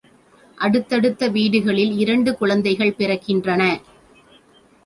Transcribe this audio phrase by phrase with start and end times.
[0.57, 3.61] அடுத்தடுத்த வீடுகளில் இரண்டு குழந்தைகள் பிறக்கின்றன.